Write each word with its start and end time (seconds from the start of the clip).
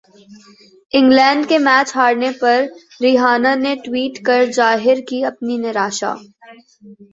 England 0.93 1.45
के 1.47 1.57
match 1.59 1.91
हारने 1.95 2.31
पर 2.41 2.63
रिहाना 3.01 3.53
ने 3.57 3.75
ट्वीट 3.83 4.17
कर 4.25 4.45
जाहिर 4.51 5.01
की 5.09 5.21
अपनी 5.25 5.57
निराशा 5.59 6.13